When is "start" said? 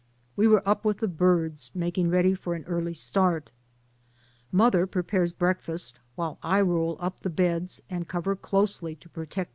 2.95-3.51